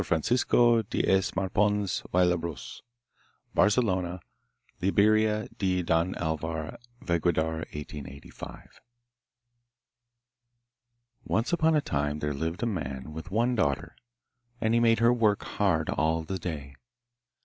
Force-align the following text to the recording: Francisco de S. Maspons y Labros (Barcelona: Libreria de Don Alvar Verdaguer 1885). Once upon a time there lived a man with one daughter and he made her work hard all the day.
Francisco 0.03 0.81
de 0.81 1.07
S. 1.07 1.35
Maspons 1.35 2.01
y 2.11 2.23
Labros 2.23 2.81
(Barcelona: 3.53 4.19
Libreria 4.81 5.47
de 5.59 5.83
Don 5.83 6.15
Alvar 6.15 6.79
Verdaguer 7.03 7.67
1885). 7.75 8.81
Once 11.23 11.53
upon 11.53 11.75
a 11.75 11.81
time 11.81 12.17
there 12.17 12.33
lived 12.33 12.63
a 12.63 12.65
man 12.65 13.13
with 13.13 13.29
one 13.29 13.53
daughter 13.53 13.95
and 14.59 14.73
he 14.73 14.79
made 14.79 14.97
her 14.97 15.13
work 15.13 15.43
hard 15.43 15.87
all 15.91 16.23
the 16.23 16.39
day. 16.39 16.73